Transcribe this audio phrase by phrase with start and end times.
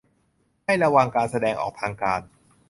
[0.65, 2.21] ให้ระวังการแสดงออกทางการ